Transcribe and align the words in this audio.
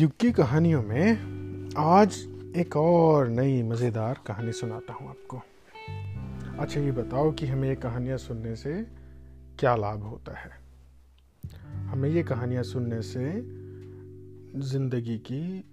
युग 0.00 0.16
की 0.16 0.32
कहानियों 0.32 0.82
में 0.82 1.70
आज 1.78 2.14
एक 2.56 2.76
और 2.76 3.28
नई 3.28 3.62
मज़ेदार 3.62 4.20
कहानी 4.26 4.52
सुनाता 4.52 4.92
हूँ 4.92 5.08
आपको। 5.08 5.40
अच्छा 6.58 6.80
ये 6.80 6.92
बताओ 6.92 7.32
कि 7.32 7.46
हमें 7.46 7.68
ये 7.68 7.74
कहानियाँ 7.74 8.18
सुनने 8.18 8.56
से 8.56 8.86
क्या 9.58 9.76
लाभ 9.76 10.02
होता 10.02 10.36
है? 10.38 10.50
हमें 11.86 12.08
ये 12.08 12.22
कहानियाँ 12.22 12.62
सुनने 12.62 13.02
से 13.02 13.32
ज़िंदगी 14.60 15.18
की 15.18 15.64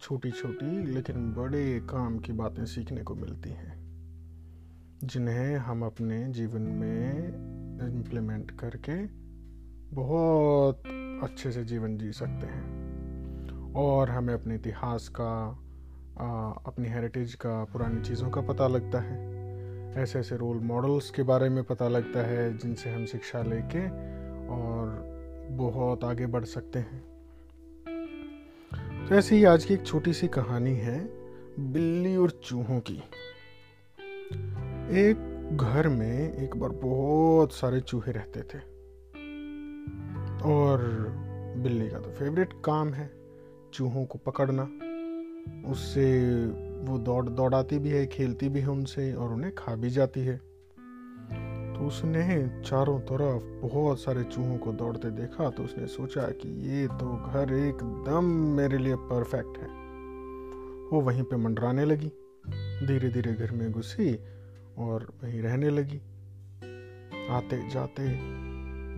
छोटी 0.00 0.30
छोटी 0.30 0.86
लेकिन 0.86 1.32
बड़े 1.32 1.80
काम 1.80 2.18
की 2.18 2.32
बातें 2.32 2.64
सीखने 2.64 3.02
को 3.02 3.14
मिलती 3.14 3.50
हैं, 3.50 3.78
जिन्हें 5.04 5.56
हम 5.56 5.82
अपने 5.82 6.24
जीवन 6.32 6.62
में 6.62 7.28
इम्प्लीमेंट 7.94 8.50
करके 8.50 9.04
बहुत 9.94 10.82
अच्छे 11.22 11.52
से 11.52 11.64
जीवन 11.64 11.98
जी 11.98 12.12
सकते 12.12 12.46
हैं। 12.46 12.87
और 13.76 14.10
हमें 14.10 14.34
अपने 14.34 14.54
इतिहास 14.54 15.08
का 15.08 15.58
अपनी 16.66 16.88
हेरिटेज 16.88 17.34
का, 17.34 17.64
पुरानी 17.64 18.02
चीज़ों 18.02 18.30
का 18.30 18.40
पता 18.40 18.68
लगता 18.68 19.00
है। 19.00 19.38
ऐसे 19.96 20.18
ऐसे 20.18 20.36
रोल 20.36 20.56
मॉडल्स 20.56 21.10
के 21.10 21.22
बारे 21.22 21.48
में 21.48 21.64
पता 21.64 21.88
लगता 21.88 22.26
है, 22.26 22.58
जिनसे 22.58 22.90
हम 22.90 23.06
शिक्षा 23.06 23.42
लेके 23.42 23.86
और 24.48 25.08
बहुत 25.50 26.04
आगे 26.04 26.26
बढ़ 26.26 26.44
सकते 26.44 26.78
हैं। 26.78 27.04
तो 29.08 29.14
ऐसे 29.14 29.36
ही 29.36 29.44
आज 29.44 29.64
की 29.64 29.74
एक 29.74 29.86
छोटी 29.86 30.12
सी 30.12 30.28
कहानी 30.28 30.74
है, 30.74 31.08
बिल्ली 31.72 32.16
और 32.16 32.30
चूहों 32.30 32.80
की। 32.80 33.02
एक 34.90 35.38
घर 35.60 35.88
में 35.88 36.34
एक 36.34 36.56
बार 36.56 36.70
बहुत 36.70 37.52
सारे 37.52 37.80
चूहे 37.80 38.12
रहते 38.12 38.40
थे। 38.40 38.58
और 40.42 41.08
बिल्ली 41.56 41.88
का 41.88 41.98
तो 41.98 42.10
फेवरेट 42.10 42.52
काम 42.64 42.92
है। 42.92 43.17
चूहों 43.72 44.04
को 44.04 44.18
पकड़ना, 44.18 44.62
उससे 45.70 46.06
वो 46.82 46.98
दौड़ 46.98 47.28
दौड़ाती 47.28 47.78
भी 47.78 47.90
है, 47.90 48.06
खेलती 48.06 48.48
भी 48.48 48.60
है 48.60 48.68
उनसे 48.68 49.12
और 49.12 49.32
उन्हें 49.32 49.54
खा 49.54 49.74
भी 49.74 49.90
जाती 49.90 50.20
है। 50.20 50.36
तो 51.74 51.86
उसने 51.86 52.62
चारों 52.62 52.98
तरफ़ 53.00 53.66
बहुत 53.66 54.00
सारे 54.00 54.24
चूहों 54.24 54.56
को 54.58 54.72
दौड़ते 54.72 55.10
देखा 55.10 55.50
तो 55.50 55.64
उसने 55.64 55.86
सोचा 55.86 56.22
कि 56.22 56.48
ये 56.70 56.86
तो 56.88 57.16
घर 57.30 57.52
एकदम 57.54 58.24
मेरे 58.56 58.78
लिए 58.78 58.96
परफेक्ट 58.96 59.58
है। 59.58 59.68
वो 60.90 61.00
वहीं 61.00 61.22
पे 61.22 61.36
मंडराने 61.36 61.84
लगी 61.84 62.12
धीरे 62.86 63.08
धीरे 63.08 63.32
घर 63.32 63.50
में 63.50 63.70
घुसी 63.72 64.14
और 64.78 65.12
वहीं 65.22 65.40
रहने 65.42 65.70
लगी। 65.70 66.00
आते 67.30 67.68
जाते 67.70 68.08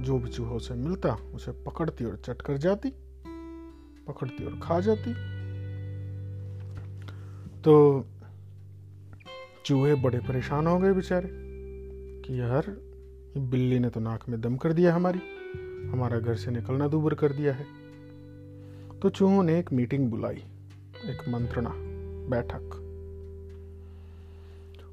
जो 0.03 0.19
भी 0.19 0.31
चूहों 0.31 0.59
से 0.59 0.75
मिलता, 0.75 1.15
उसे 1.35 1.53
पकड़ती 1.53 2.05
और 2.05 2.17
चट 2.17 2.43
कर 2.43 2.57
जाती। 2.57 2.93
पकड़ती 4.07 4.45
और 4.45 4.61
खा 4.63 4.81
जाती। 4.81 5.13
तो 7.61 8.07
चूहे 9.65 9.95
बड़े 9.95 10.19
परेशान 10.19 10.67
हो 10.67 10.79
गए 10.79 10.93
बेचारे 10.93 11.29
कि 12.25 12.41
यार 12.41 12.77
बिल्ली 13.39 13.79
ने 13.79 13.91
तो 13.91 14.01
नाक 14.01 14.29
में 14.29 14.41
दम 14.41 14.57
कर 14.57 14.73
दिया 14.73 14.95
हमारी, 14.95 15.21
हमारा 15.93 16.19
घर 16.19 16.35
से 16.35 16.51
निकलना 16.51 16.89
दूबर 16.89 17.15
कर 17.15 17.33
दिया 17.33 17.53
है। 17.53 17.67
तो 19.03 19.09
चूहों 19.09 19.43
ने 19.43 19.59
एक 19.59 19.73
मीटिंग 19.73 20.11
बुलाई, 20.11 20.45
एक 21.07 21.29
मंत्रणा, 21.29 21.71
बैठक। 22.31 22.77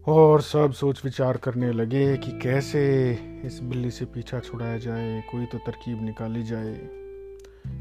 और 0.08 0.42
सब 0.42 0.72
सोच 0.72 1.06
विचार 1.06 1.38
करने 1.38 1.72
लगे 1.72 2.18
कि 2.18 2.32
कैसे 2.40 3.14
इस 3.46 3.60
बिल्ली 3.64 3.92
से 3.92 4.06
पीछा 4.06 4.40
छुड़ाया 4.40 4.78
जाए, 4.78 5.24
कोई 5.32 5.46
तो 5.46 5.58
तरकीब 5.58 6.04
निकाली 6.04 6.44
जाए। 6.44 7.07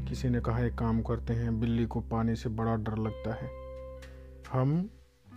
किसी 0.09 0.29
ने 0.29 0.39
कहा, 0.39 0.59
एक 0.59 0.75
काम 0.75 1.01
करते 1.01 1.33
हैं, 1.33 1.59
बिल्ली 1.59 1.85
को 1.85 1.99
पानी 1.99 2.35
से 2.35 2.49
बड़ा 2.49 2.75
डर 2.75 2.97
लगता 2.97 3.33
है। 3.33 3.49
हम 4.51 4.89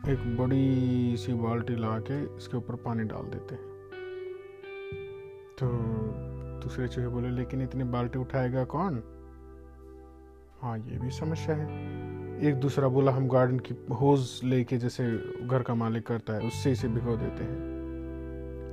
एक 0.08 0.36
बड़ी 0.36 1.16
सी 1.16 1.34
बाल्टी 1.34 1.76
ला 1.76 1.98
के 1.98 2.36
इसके 2.36 2.56
ऊपर 2.56 2.74
पानी 2.74 3.04
डाल 3.04 3.22
देते 3.22 3.54
हैं। 3.54 3.70
तो 5.58 5.68
दूसरे 6.62 6.88
चूहे 6.88 7.08
बोले, 7.08 7.30
लेकिन 7.30 7.62
इतनी 7.62 7.84
बाल्टी 7.84 8.18
उठाएगा 8.18 8.64
कौन? 8.64 9.02
हाँ 10.60 10.78
ये 10.78 10.98
भी 10.98 11.10
समस्या 11.10 11.56
है। 11.56 12.00
एक 12.44 12.54
दूसरा 12.54 12.88
बोला, 12.88 13.12
हम 13.12 13.28
गार्डन 13.28 13.58
की 13.58 13.94
होज 13.94 14.40
लेके 14.44 14.76
जैसे 14.76 15.18
घर 15.46 15.62
का 15.62 15.74
मालिक 15.74 16.06
करता 16.06 16.32
है, 16.32 16.40
उससे 16.40 16.72
इसे 16.72 16.88
भिगो 16.88 17.16
देते 17.16 17.44
हैं। 17.44 17.60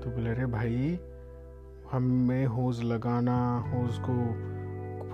तो 0.03 0.09
बोले, 0.09 0.29
अरे 0.29 0.45
भाई, 0.45 0.99
हमें 1.91 2.45
होज 2.45 2.83
लगाना 2.83 3.59
होज 3.59 3.97
को 3.99 4.47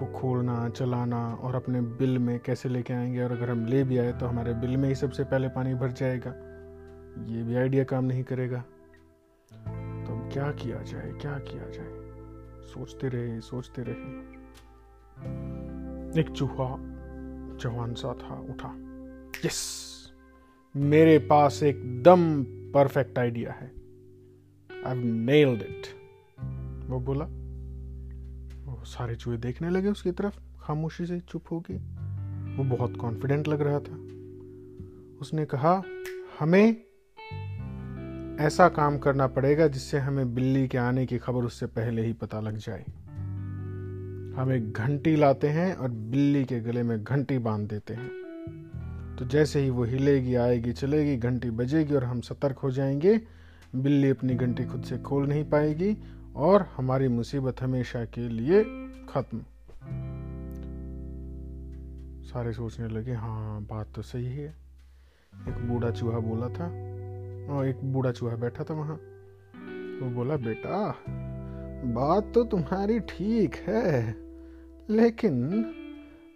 खोलना, 0.05 0.69
चलाना 0.69 1.35
और 1.35 1.55
अपने 1.55 1.81
बिल 1.81 2.19
में 2.19 2.39
कैसे 2.39 2.69
लेके 2.69 2.93
आएँगे 2.93 3.23
और 3.23 3.31
अगर 3.31 3.49
हम 3.49 3.65
ले 3.65 3.83
भी 3.83 3.97
आए 3.97 4.13
तो 4.13 4.25
हमारे 4.25 4.53
बिल 4.53 4.77
में 4.77 4.89
ही 4.89 4.95
सबसे 4.95 5.23
पहले 5.23 5.47
पानी 5.47 5.73
भर 5.73 5.91
जाएगा। 5.91 6.29
ये 7.25 7.43
भी 7.43 7.55
आइडिया 7.55 7.83
काम 7.83 8.05
नहीं 8.05 8.23
करेगा। 8.23 8.59
तो 10.03 10.29
क्या 10.33 10.51
किया 10.51 10.81
जाए, 10.81 11.11
क्या 11.21 11.39
किया 11.39 11.63
जाए? 11.69 12.03
सोचते 12.61 13.07
रहे 13.07 13.41
सोचते 13.41 13.81
रहे 13.81 14.33
एक 16.21 16.29
चूहा 16.29 16.77
जवान 17.57 17.93
सा 17.93 18.13
था, 18.13 18.39
उठा। 18.39 18.75
यस! 19.45 19.89
मेरे 20.75 21.19
पास 21.19 21.63
एकदम 21.63 22.43
परफेक्ट 22.43 23.19
आइडिया 23.19 23.51
है। 23.51 23.71
आई 24.85 25.03
नेल्ड 25.03 25.61
इट 25.61 25.81
वो 26.89 26.99
बोला 26.99 27.42
वो 28.65 28.85
सारे 28.85 29.15
चूहे 29.15 29.37
देखने 29.37 29.69
लगे 29.69 29.89
उसकी 29.89 30.11
तरफ़, 30.11 30.39
खामोशी 30.61 31.05
से 31.05 31.19
चुप 31.19 31.43
हो 31.51 31.63
वो 32.57 32.63
बहुत 32.63 32.97
कॉन्फिडेंट 32.97 33.47
लग 33.47 33.61
रहा 33.61 33.79
था। 33.79 33.93
उसने 35.21 35.45
कहा, 35.45 35.83
हमें 36.39 36.83
ऐसा 38.39 38.69
काम 38.69 38.97
करना 38.97 39.27
पड़ेगा 39.27 39.67
जिससे 39.67 39.99
हमें 39.99 40.35
बिल्ली 40.35 40.67
के 40.67 40.77
आने 40.77 41.05
की 41.05 41.17
खबर 41.17 41.41
उससे 41.41 41.65
पहले 41.65 42.05
ही 42.05 42.13
पता 42.13 42.39
लग 42.39 42.57
जाए। 42.57 42.83
हम 44.37 44.51
एक 44.51 44.73
घंटी 44.73 45.15
लाते 45.15 45.49
हैं 45.49 45.75
और 45.75 45.89
बिल्ली 45.89 46.45
के 46.45 46.59
गले 46.59 46.83
में 46.83 47.03
घंटी 47.03 47.37
बाँध 47.37 47.69
देते 47.69 47.93
हैं। 47.93 48.09
तो 49.19 49.25
जैसे 49.25 49.59
ही 49.59 49.69
वो 49.69 49.83
हिलेगी, 49.83 50.35
आएगी, 50.35 50.73
चलेगी, 50.73 51.17
घंटी 51.17 51.49
बजेगी 51.49 51.93
और 51.93 52.03
हम 52.03 52.21
सतर्क 52.21 52.57
हो 52.57 52.71
जाएँगे, 52.71 53.21
बिल्ली 53.75 54.09
अपनी 54.09 54.35
घंटी 54.35 54.65
खुद 54.65 54.83
से 54.83 54.97
खोल 54.97 55.27
नहीं 55.27 55.43
पाएगी 55.43 55.97
और 56.35 56.65
हमारी 56.75 57.07
मुसीबत 57.07 57.61
हमेशा 57.61 58.05
के 58.05 58.27
लिए 58.29 58.63
खत्म। 59.09 59.39
सारे 62.23 62.53
सोचने 62.53 62.87
लगे 62.87 63.13
हाँ 63.13 63.61
बात 63.61 63.87
तो 63.95 64.01
सही 64.01 64.25
है। 64.25 64.47
एक 65.33 65.67
बूढ़ा 65.69 65.91
चूहा 65.91 66.19
बोला 66.19 66.47
था 66.49 66.65
और 67.53 67.67
एक 67.67 67.83
बूढ़ा 67.83 68.11
चूहा 68.11 68.35
बैठा 68.35 68.63
था 68.63 68.73
वहाँ। 68.73 68.95
वो 70.01 70.09
बोला, 70.09 70.37
बेटा, 70.37 70.95
बात 71.85 72.31
तो 72.33 72.43
तुम्हारी 72.43 72.99
ठीक 72.99 73.55
है, 73.55 74.15
लेकिन 74.89 75.35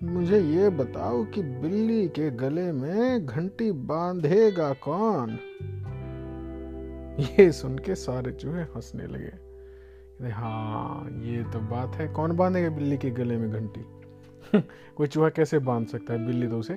मुझे 0.03 0.39
ये 0.39 0.69
बताओ 0.69 1.23
कि 1.25 1.41
बिल्ली 1.41 2.07
के 2.07 2.29
गले 2.31 2.71
में 2.71 3.25
घंटी 3.25 3.71
बांधेगा 3.71 4.73
कौन? 4.73 5.37
ये 7.19 7.51
सुन 7.51 7.77
के 7.77 7.95
सारे 7.95 8.31
चूहे 8.31 8.61
हंसने 8.61 9.07
लगे। 9.07 9.46
हाँ 10.21 11.09
ये 11.11 11.43
तो 11.43 11.59
बात 11.59 11.95
है। 11.95 12.07
कौन 12.07 12.35
बांधेगा 12.35 12.69
बिल्ली 12.69 12.97
के 12.97 13.09
गले 13.09 13.37
में 13.37 13.51
घंटी? 13.51 13.85
कोई 14.95 15.07
चूहा 15.07 15.29
कैसे 15.29 15.59
बाँध 15.59 15.87
सकता 15.87 16.13
है? 16.13 16.25
बिल्ली 16.25 16.47
तो 16.47 16.59
उसे 16.59 16.73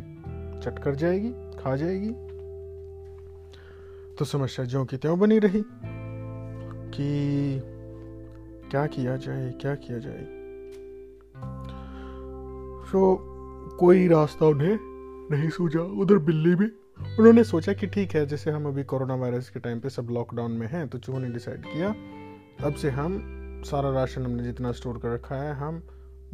चट 0.61 0.79
कर 0.85 0.95
जाएगी, 0.95 1.31
खा 1.31 1.77
जाएगी। 1.77 2.11
तो 4.19 4.25
समस्या 4.25 4.65
ज्यो 4.65 4.85
की 4.85 4.97
त्यों 4.97 5.19
बनी 5.19 5.39
रही 5.39 5.65
कि 6.95 7.61
क्या 8.71 8.87
किया 8.87 9.17
जाए, 9.17 9.51
क्या 9.51 9.75
किया 9.75 9.99
जाए। 9.99 10.27
तो 12.93 13.17
कोई 13.81 14.09
रास्ता 14.09 14.47
उन्हें 14.47 14.79
नहीं 15.31 15.51
सूझा। 15.51 15.81
उधर 15.81 16.19
बिल्ली 16.19 16.55
भी, 16.55 16.67
उन्होंने 17.19 17.45
सोचा 17.45 17.73
कि 17.73 17.87
ठीक 17.87 18.15
है, 18.15 18.27
जैसे 18.27 18.51
हम 18.51 18.67
अभी 18.67 18.85
कोरोना 18.85 19.15
वायरस 19.15 19.51
के 19.51 19.61
टाइम 19.61 19.81
पे 19.81 19.91
सब 19.91 20.09
लॉकडाउन 20.11 20.53
में 20.53 20.67
हैं 20.67 20.89
तो 20.89 20.99
चूहों 20.99 21.21
ने 21.21 21.31
डिसाइड 21.31 21.63
किया 21.63 21.95
अब 22.65 22.75
से 22.75 22.91
हम 22.91 23.23
सारा 23.65 23.91
राशन 23.91 24.25
हमने 24.25 24.43
जितना 24.43 24.73
स्टोर 24.73 24.99
कर 24.99 25.15
रखा 25.15 25.37
है, 25.37 25.55
हम 25.55 25.83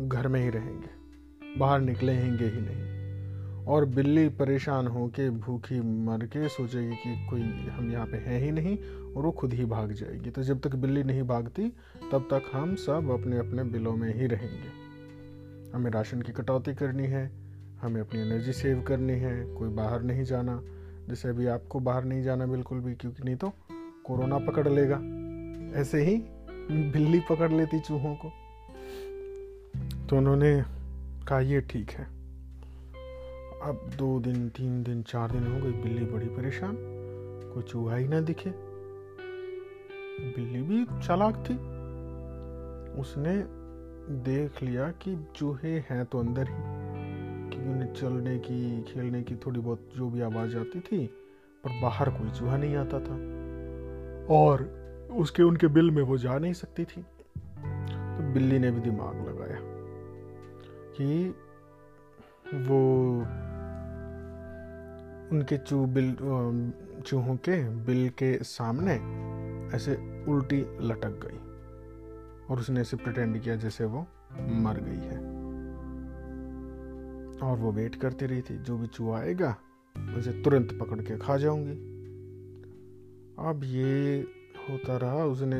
घर 0.00 0.28
में 0.28 0.42
ही 0.42 0.50
रहेंगे। 0.50 0.88
बाहर 1.58 1.80
निकलेंगे 1.80 2.44
ही 2.44 2.60
नहीं। 2.60 2.96
और 3.64 3.84
बिल्ली 3.84 4.28
परेशान 4.28 4.86
हो 4.86 5.08
के 5.08 5.30
भूखी 5.30 5.80
मर 5.80 6.26
के 6.26 6.48
सोचेगी 6.48 6.94
कि 6.94 7.26
कोई 7.30 7.40
हम 7.42 7.92
यहाँ 7.92 8.06
पे 8.06 8.16
हैं 8.16 8.40
ही 8.40 8.50
नहीं 8.50 8.78
और 9.14 9.24
वो 9.24 9.30
खुद 9.30 9.52
ही 9.52 9.64
भाग 9.64 9.92
जाएगी। 9.92 10.30
तो 10.30 10.42
जब 10.42 10.60
तक 10.60 10.74
बिल्ली 10.74 11.02
नहीं 11.02 11.22
भागती, 11.22 11.68
तब 12.12 12.28
तक 12.30 12.42
हम 12.52 12.74
सब 12.74 13.10
अपने 13.20 13.38
अपने 13.38 13.64
बिलों 13.64 13.96
में 13.96 14.14
ही 14.14 14.26
रहेंगे। 14.26 14.68
हमें 15.76 15.90
राशन 15.90 16.22
की 16.22 16.32
कटौती 16.32 16.74
करनी 16.74 17.06
है, 17.06 17.30
हमें 17.82 18.00
अपनी 18.00 18.20
एनर्जी 18.20 18.52
सेव 18.52 18.82
करनी 18.82 19.12
है, 19.12 19.54
कोई 19.54 19.68
बाहर 19.68 20.02
नहीं 20.02 20.24
जाना। 20.24 20.62
जैसे 21.08 21.28
अभी 21.28 21.46
आपको 21.46 21.80
बाहर 21.80 22.04
नहीं 22.04 22.22
जाना 22.22 22.46
बिल्कुल 22.46 22.80
भी, 22.80 22.94
क्योंकि 22.94 23.22
नहीं 23.22 23.36
तो 23.36 23.52
कोरोना 24.04 24.38
पकड़ 24.38 24.68
लेगा। 24.68 25.15
ऐसे 25.74 26.04
ही 26.04 26.16
बिल्ली 26.90 27.20
पकड़ 27.20 27.52
लेती 27.52 27.80
चूहों 27.80 28.16
को। 28.16 28.32
तो 30.06 30.16
उन्होंने 30.16 30.62
कहा, 31.28 31.40
ये 31.40 31.60
ठीक 31.60 31.90
है। 31.90 32.04
अब 33.62 33.90
दो 33.98 34.20
दिन, 34.20 34.48
तीन 34.48 34.82
दिन, 34.82 35.02
चार 35.02 35.30
दिन 35.30 35.46
हो 35.46 35.60
गए, 35.60 35.70
बिल्ली 35.70 36.04
बड़ी 36.04 36.26
परेशान। 36.26 36.76
कोई 37.54 37.62
चूहा 37.62 37.96
ही 37.96 38.08
ना 38.08 38.20
दिखे। 38.20 38.50
बिल्ली 40.20 40.62
भी 40.62 40.84
चालाक 40.84 41.34
थी। 41.34 41.76
उसने 43.00 43.44
देख 44.14 44.62
लिया 44.62 44.90
कि 44.90 45.26
चूहे 45.36 45.78
हैं 45.78 46.04
तो 46.04 46.18
अंदर 46.18 46.42
ही, 46.42 46.54
कि 47.50 47.68
उन्हें 47.68 47.92
चलने 47.92 48.38
की, 48.38 48.82
खेलने 48.82 49.22
की 49.22 49.36
थोड़ी 49.36 49.60
बहुत 49.60 49.90
जो 49.96 50.10
भी 50.10 50.20
आवाज़ 50.20 50.56
आती 50.56 50.80
थी, 50.80 51.06
पर 51.64 51.80
बाहर 51.82 52.10
कोई 52.10 52.30
चूहा 52.30 52.56
नहीं 52.56 52.76
आता 52.76 53.00
था। 53.00 53.14
और 54.34 54.85
उसके, 55.12 55.42
उनके 55.42 55.66
बिल 55.66 55.90
में 55.90 56.02
वो 56.02 56.18
जा 56.18 56.38
नहीं 56.38 56.52
सकती 56.52 56.84
थी। 56.84 57.02
तो 58.16 58.32
बिल्ली 58.32 58.58
ने 58.58 58.70
भी 58.70 58.80
दिमाग 58.80 59.28
लगाया 59.28 59.58
कि 60.96 61.28
वो 62.54 63.16
उनके 65.36 65.58
चू 65.58 65.86
बिल 65.86 66.16
चूहों 67.06 67.36
के 67.36 67.68
बिल 67.68 68.08
के 68.08 68.36
सामने 68.36 68.92
ऐसे 69.76 70.24
उल्टी 70.28 70.60
लटक 70.60 71.20
गई 71.24 71.38
और 72.50 72.58
उसने 72.58 72.80
ऐसे 72.80 72.96
प्रटेंड 72.96 73.40
किया 73.40 73.56
जैसे 73.56 73.84
वो 73.84 74.06
मर 74.40 74.80
गई 74.80 75.08
है। 75.08 75.36
और 77.50 77.58
वो 77.58 77.72
वेट 77.72 77.94
करती 77.94 78.26
रही 78.26 78.42
थी, 78.42 78.58
जो 78.58 78.78
भी 78.78 78.86
चूहा 78.86 79.18
आएगा, 79.18 79.56
उसे 80.18 80.42
तुरंत 80.42 80.78
पकड़ 80.80 81.00
के 81.00 81.18
खा 81.18 81.36
जाऊँगी। 81.36 81.72
अब 83.38 83.60
ये 83.64 84.26
होता 84.70 84.96
रहा 84.96 85.24
उसने 85.24 85.56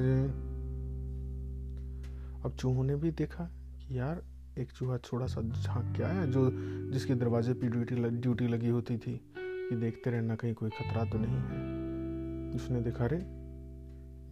अब 2.45 2.57
चूहों 2.59 2.85
ने 2.85 2.97
भी 2.97 3.11
देखा 3.11 3.45
कि 3.45 3.99
यार, 3.99 4.23
एक 4.59 4.73
चूहा 4.73 4.97
छोटा 4.99 5.27
सा 5.27 5.43
झाँक 5.43 5.97
के 5.97 6.03
आया 6.03 6.27
जो, 6.27 6.51
जिसके 6.93 7.15
दरवाजे 7.15 7.55
पे 7.55 7.69
ड्यूटी 7.69 7.95
ड्यूटी 7.95 8.49
लगी 8.49 8.69
होती 8.69 8.97
थी 8.97 9.21
कि 9.39 9.77
देखते 9.77 10.11
रहना 10.11 10.35
कहीं 10.35 10.55
कोई 10.55 10.71
खतरा 10.71 11.05
तो 11.05 11.19
नहीं 11.19 11.35
है। 11.35 11.77
उसने 12.57 12.81
देखा 12.81 13.07
रे 13.07 13.17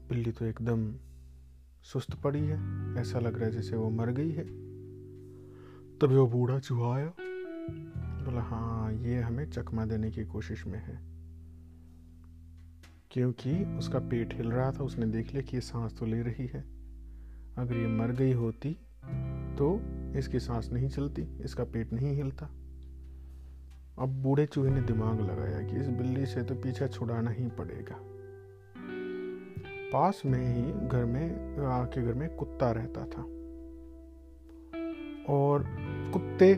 बिल्ली 0.09 0.33
तो 0.33 0.45
एकदम 0.45 0.95
सुस्त 1.83 2.15
पड़ी 2.15 2.41
है, 2.41 2.59
ऐसा 2.97 3.19
लग 3.19 3.37
रहा 3.37 3.45
है 3.45 3.53
जैसे 3.53 3.77
वो 3.77 3.91
मर 3.91 4.11
गई 4.11 4.31
है। 4.31 4.45
तभी 5.99 6.17
वो 6.17 6.27
बूढ़ा 6.27 6.59
चूहा 6.59 6.95
आया। 6.95 7.13
बोला 8.25 8.43
हाँ 8.43 8.93
ये 8.93 9.21
हमें 9.21 9.51
चकमा 9.51 9.85
देने 9.85 10.11
की 10.11 10.25
कोशिश 10.25 10.67
में 10.67 10.79
है। 10.79 11.15
क्योंकि 13.15 13.53
उसका 13.79 13.99
पेट 14.01 14.35
हिल 14.35 14.51
रहा 14.51 14.71
था, 14.73 14.85
उसने 14.85 15.07
देख 15.07 15.31
लिया 15.31 15.43
कि 15.43 15.57
ये 15.57 15.61
सांस 15.61 15.99
तो 15.99 16.07
ले 16.07 16.21
रही 16.23 16.47
है। 16.47 16.65
अगर 17.59 17.77
ये 17.77 17.87
मर 17.89 18.13
गई 18.13 18.33
होती 18.33 18.77
तो 19.59 19.69
इसकी 20.19 20.39
सांस 20.41 20.71
नहीं 20.73 20.89
चलती, 20.89 21.23
इसका 21.45 21.65
पेट 21.65 21.93
नहीं 21.93 22.15
हिलता। 22.17 22.47
अब 23.99 24.23
बूढ़े 24.23 24.47
चूहे 24.47 24.71
ने 24.71 24.81
दिमाग 24.83 25.21
लगाया 25.21 25.61
कि 25.63 25.77
इस 25.77 25.89
बिल्ली 25.89 26.27
से 26.27 26.43
तो 26.43 26.55
पीछा 26.55 26.87
छुड़ाना 26.87 27.31
ही 27.31 27.47
पड़ेगा। 27.49 27.99
पास 29.93 30.23
में 30.27 30.39
ही 30.47 30.89
घर 30.89 31.05
में 31.05 31.59
आके 31.67 32.03
घर 32.03 32.15
में 32.15 32.29
कुत्ता 32.37 32.71
रहता 32.71 33.05
था। 33.07 33.23
और 35.29 35.65
कुत्ते 36.13 36.55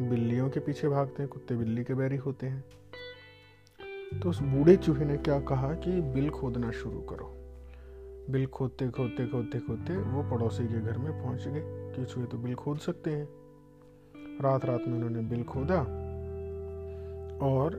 बिल्लियों 0.00 0.48
के 0.50 0.60
पीछे 0.60 0.88
भागते 0.88 1.22
हैं, 1.22 1.30
कुत्ते 1.32 1.56
बिल्ली 1.56 1.84
के 1.84 1.94
बैरी 1.94 2.16
होते 2.16 2.46
हैं। 2.46 2.64
तो 4.12 4.30
उस 4.30 4.40
बूढ़े 4.42 4.76
चूहे 4.76 5.04
ने 5.04 5.16
क्या 5.16 5.38
कहा 5.40 5.72
कि 5.74 6.00
बिल 6.14 6.30
खोदना 6.30 6.70
शुरू 6.70 7.00
करो। 7.00 7.34
बिल 8.30 8.46
खोदते 8.46 8.88
खोदते 8.88 9.26
खोदते 9.26 9.58
खोदते 9.58 9.96
वो 9.96 10.22
पड़ोसी 10.30 10.64
के 10.64 10.80
घर 10.80 10.98
में 10.98 11.12
पहुँच 11.22 11.46
गए 11.48 11.62
कि 11.96 12.04
चूहे 12.04 12.26
तो 12.26 12.38
बिल 12.38 12.54
खोद 12.54 12.78
सकते 12.78 13.10
हैं। 13.10 13.28
रात 14.42 14.64
रात 14.64 14.84
में 14.88 14.94
उन्होंने 14.94 15.20
बिल 15.20 15.44
खोदा 15.44 15.80
और 17.46 17.76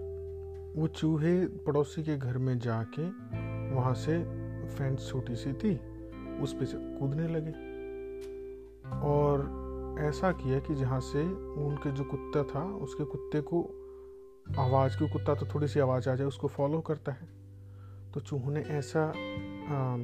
वो 0.76 0.88
चूहे 0.88 1.46
पड़ोसी 1.66 2.04
के 2.04 2.18
घर 2.18 2.38
में 2.38 2.60
जाके 2.60 3.08
वहाँ 3.76 3.94
से 3.94 4.18
फेंस 4.68 5.10
छोटी 5.10 5.36
सी 5.36 5.54
थी, 5.54 5.76
उस 6.42 6.54
पर 6.54 6.98
कूदने 7.00 7.28
लगे 7.28 7.52
और 9.08 9.98
ऐसा 10.00 10.32
किया 10.32 10.60
कि 10.60 10.76
जहाँ 10.76 11.00
से 11.00 11.24
उनके 11.64 11.92
जो 11.92 12.04
कुत्ता 12.04 12.44
था, 12.44 12.64
उसके 12.76 13.04
कुत्ते 13.04 13.42
को 13.42 13.62
आवाज़ 14.58 14.98
की 14.98 15.08
कुत्ता 15.10 15.34
तो 15.36 15.46
थोड़ी 15.46 15.68
सी 15.68 15.80
आवाज़ 15.80 16.10
आ 16.10 16.16
जाए, 16.16 16.28
उसको 16.28 16.48
फॉलो 16.48 16.80
करता 16.82 17.12
है। 17.12 17.28
तो 18.14 18.20
चूहों 18.20 18.52
ने 18.52 18.62
ऐसा 18.62 19.08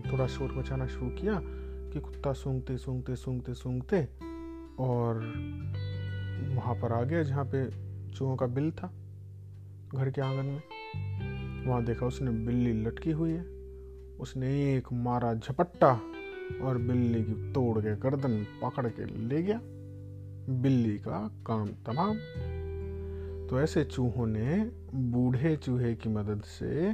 थोड़ा 0.02 0.28
शोर 0.28 0.52
मचाना 0.52 0.88
शुरू 0.88 1.10
किया 1.10 1.40
कि 1.44 2.00
कुत्ता 2.00 2.34
सूंघते 2.34 2.78
सूंघते 2.78 3.16
सूंघते 3.16 3.54
सूंघते 3.54 4.02
और 4.80 5.20
वहाँ 6.56 6.76
पर 6.76 6.94
आ 6.94 7.02
गया 7.02 7.24
जहाँ 7.24 7.46
पे 7.46 7.66
चूहों 8.14 8.36
का 8.36 8.46
बिल 8.48 8.72
था, 8.72 8.92
घर 9.96 10.12
के 10.12 10.22
आँगन 10.22 10.46
में। 10.46 11.66
वहाँ 11.66 11.84
देखा 11.86 12.06
उसने 12.06 12.32
बिल्ली 12.46 12.74
लटकी 12.82 13.12
हुई 13.12 13.32
है। 13.32 13.44
उसने 14.20 14.50
एक 14.76 14.92
मारा 14.94 15.34
झपट्टा 15.34 16.00
और 16.64 16.78
बिल्ली 16.78 17.24
की 17.24 17.52
तोड़ 17.54 17.80
के 17.80 17.96
गर्दन 17.96 18.46
पकड़ 18.64 18.88
के 18.88 19.06
ले 19.28 19.42
गया। 19.44 19.60
बिल्ली 20.62 20.98
का 20.98 21.30
काम 21.48 21.68
तमाम 21.86 22.18
तो 23.50 23.62
ऐसे 23.62 23.84
चूहों 23.84 24.26
ने 24.28 24.72
बूढ़े 24.94 25.56
चूहे 25.56 25.96
की 25.96 26.10
मदद 26.10 26.42
से 26.42 26.92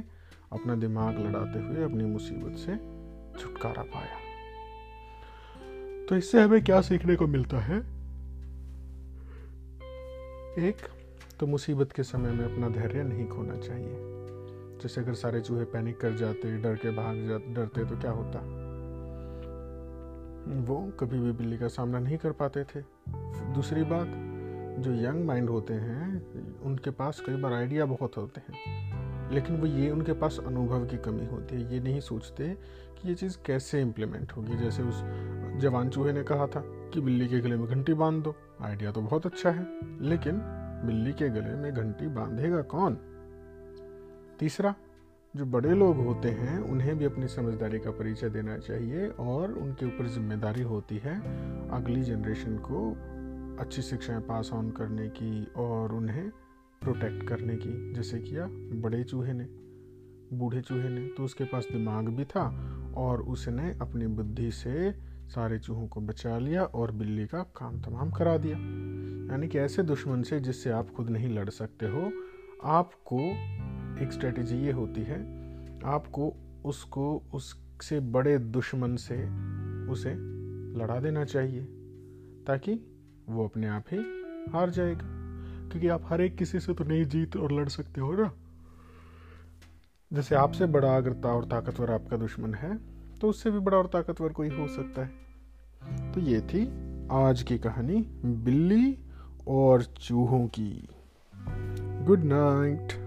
अपना 0.52 0.74
दिमाग 0.74 1.18
लड़ाते 1.18 1.58
हुए 1.58 1.82
अपनी 1.82 2.04
मुसीबत 2.04 2.56
से 2.56 2.76
छुटकारा 3.40 3.82
पाया। 3.82 4.32
तो 6.06 6.16
इससे 6.16 6.42
हमें 6.42 6.64
क्या 6.64 6.80
सीखने 6.80 7.16
को 7.16 7.26
मिलता 7.26 7.58
है? 7.58 7.78
एक 10.68 10.76
तो 11.40 11.46
मुसीबत 11.46 11.92
के 11.92 12.02
समय 12.02 12.30
में 12.30 12.44
अपना 12.44 12.68
धैर्य 12.68 13.02
नहीं 13.02 13.28
खोना 13.28 13.56
चाहिए। 13.56 13.96
जैसे 14.82 15.00
अगर 15.00 15.14
सारे 15.14 15.40
चूहे 15.40 15.64
पैनिक 15.64 16.00
कर 16.00 16.12
जाते, 16.12 16.58
डर 16.58 16.74
के 16.74 16.90
भाग 16.90 17.28
जाते 17.28 17.54
डरते 17.54 17.84
तो 17.84 17.96
क्या 17.96 18.10
होता? 18.10 18.38
वो 20.62 20.92
कभी 21.00 21.18
भी 21.18 21.32
बिल्ली 21.32 21.58
का 21.58 21.68
सामना 21.68 21.98
नहीं 21.98 22.18
कर 22.18 22.32
पाते 22.32 22.64
थे। 22.64 22.80
दूसरी 23.54 23.82
बात 23.82 24.31
जो 24.78 24.94
यंग 24.94 25.24
माइंड 25.24 25.50
होते 25.50 25.74
हैं, 25.74 26.26
उनके 26.60 26.90
पास 26.90 27.22
कई 27.26 27.36
बार 27.36 27.52
आइडिया 27.52 27.84
बहुत 27.84 28.16
होते 28.16 28.40
हैं। 28.40 28.82
लेकिन 29.30 29.56
वो 29.56 29.66
ये 29.66 29.90
उनके 29.90 30.12
पास 30.12 30.40
अनुभव 30.46 30.86
की 30.86 30.96
कमी 30.96 31.26
होती 31.26 31.54
है। 31.54 31.74
ये 31.74 31.80
नहीं 31.80 32.00
सोचते 32.00 32.48
कि 32.98 33.08
ये 33.08 33.14
चीज़ 33.14 33.38
कैसे 33.46 33.80
इम्प्लीमेंट 33.80 34.32
होगी। 34.32 34.56
जैसे 34.56 34.82
उस 34.82 35.02
जवान 35.60 35.88
चूहे 35.88 36.12
ने 36.12 36.22
कहा 36.22 36.46
था 36.46 36.60
कि 36.66 37.00
बिल्ली 37.00 37.28
के 37.28 37.40
गले 37.40 37.56
में 37.56 37.66
घंटी 37.66 37.94
बाँध 37.94 38.24
दो। 38.24 38.34
आइडिया 38.60 38.92
तो 38.92 39.02
बहुत 39.02 39.26
अच्छा 39.26 39.50
है। 39.50 39.66
लेकिन 40.02 40.32
बिल्ली 40.86 41.12
के 41.12 41.28
गले 41.28 41.54
में 41.54 41.74
घंटी 41.74 42.06
बांधेगा 42.06 42.62
कौन? 42.62 42.98
तीसरा, 44.38 44.74
जो 45.36 45.46
बड़े 45.46 45.74
लोग 45.74 45.96
होते 45.96 46.28
हैं, 46.28 46.60
उन्हें 46.60 46.98
भी 46.98 47.04
अपनी 47.04 47.28
समझदारी 47.28 47.78
का 47.78 47.90
परिचय 47.90 48.28
देना 48.28 48.58
चाहिए 48.58 49.08
और 49.08 49.52
उनके 49.52 49.86
ऊपर 49.86 50.06
ज़िम्मेदारी 50.06 50.62
होती 50.62 50.98
है 50.98 51.18
अगली 51.68 52.02
जनरेशन 52.02 52.56
को 52.56 52.96
अच्छी 53.60 53.82
शिक्षाएँ 53.82 54.20
पास 54.20 54.50
ऑन 54.52 54.70
करने 54.70 55.08
की 55.08 55.44
और 55.56 55.92
उन्हें 55.92 56.30
प्रोटेक्ट 56.82 57.28
करने 57.28 57.56
की, 57.56 57.92
जैसे 57.92 58.18
किया 58.18 58.46
बड़े 58.80 59.04
चूहे 59.04 59.32
ने, 59.32 59.44
बूढ़े 60.36 60.60
चूहे 60.60 60.88
ने 60.88 61.08
तो 61.08 61.24
उसके 61.24 61.44
पास 61.44 61.66
दिमाग 61.72 62.08
भी 62.08 62.24
था 62.24 62.44
और 62.96 63.22
उसने 63.22 63.78
अपनी 63.80 64.06
बुद्धि 64.06 64.50
से 64.50 64.92
सारे 65.28 65.58
चूहों 65.58 65.88
को 65.88 66.00
बचा 66.00 66.38
लिया 66.38 66.64
और 66.64 66.92
बिल्ली 66.92 67.26
का 67.26 67.42
काम 67.42 67.80
तमाम 67.80 68.10
करा 68.10 68.36
दिया। 68.38 68.56
यानी 69.32 69.48
कि 69.48 69.58
ऐसे 69.58 69.82
दुश्मन 69.82 70.22
से 70.22 70.40
जिससे 70.40 70.70
आप 70.70 70.90
खुद 70.90 71.10
नहीं 71.10 71.28
लड़ 71.28 71.50
सकते 71.50 71.86
हो, 71.86 72.10
आपको 72.64 73.20
एक 74.02 74.08
स्ट्रेटेजी 74.12 74.56
ये 74.56 74.72
होती 74.72 75.02
है, 75.02 75.20
आपको 75.84 76.32
उसको, 76.64 77.22
उससे 77.34 78.00
बड़े 78.00 78.38
दुश्मन 78.38 78.96
से 78.96 79.22
उसे 79.92 80.14
लड़ा 80.78 81.00
देना 81.00 81.24
चाहिए, 81.24 81.62
ताकि 82.46 82.91
वो 83.28 83.44
अपने 83.44 83.68
आप 83.68 83.84
ही 83.92 83.98
हार 84.52 84.70
जाएगा। 84.70 85.06
क्योंकि 85.68 85.88
आप 85.88 86.02
हर 86.04 86.20
एक 86.20 86.36
किसी 86.36 86.60
से 86.60 86.74
तो 86.74 86.84
नहीं 86.84 87.04
जीत 87.04 87.36
और 87.36 87.52
लड़ 87.52 87.68
सकते 87.68 88.00
हो 88.00 88.12
ना। 88.12 88.32
जैसे 90.12 90.34
आपसे 90.34 90.66
बड़ा 90.66 90.96
अगर 90.96 91.28
और 91.28 91.44
ताकतवर 91.44 91.90
आपका 91.90 92.16
दुश्मन 92.16 92.54
है 92.54 92.76
तो 93.18 93.28
उससे 93.28 93.50
भी 93.50 93.58
बड़ा 93.58 93.78
और 93.78 93.86
ताकतवर 93.86 94.32
कोई 94.32 94.48
हो 94.48 94.68
सकता 94.68 95.02
है। 95.02 96.12
तो 96.12 96.20
ये 96.20 96.40
थी 96.40 96.66
आज 97.12 97.42
की 97.42 97.58
कहानी 97.58 97.96
बिल्ली 98.24 98.98
और 99.48 99.82
चूहों 99.82 100.46
की। 100.46 100.88
Good 102.04 102.24
night 102.24 103.01